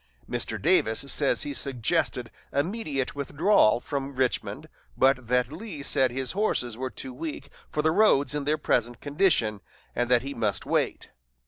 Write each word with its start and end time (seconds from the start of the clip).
Mr. 0.27 0.59
Davis 0.59 1.01
says 1.11 1.43
he 1.43 1.53
suggested 1.53 2.31
immediate 2.51 3.13
withdrawal 3.13 3.79
from 3.79 4.15
Richmond, 4.15 4.67
but 4.97 5.27
that 5.27 5.51
Lee 5.53 5.83
said 5.83 6.09
his 6.09 6.31
horses 6.31 6.75
were 6.75 6.89
too 6.89 7.13
weak 7.13 7.49
for 7.69 7.83
the 7.83 7.91
roads 7.91 8.33
in 8.33 8.45
their 8.45 8.57
present 8.57 8.99
condition, 8.99 9.61
and 9.95 10.09
that 10.09 10.23
he 10.23 10.33
must 10.33 10.65
wait. 10.65 11.11